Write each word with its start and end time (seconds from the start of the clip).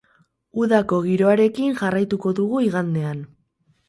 Udako 0.61 0.97
giroarekin 1.07 1.75
jarraituko 1.81 2.31
dugu 2.39 2.63
igandean. 2.69 3.21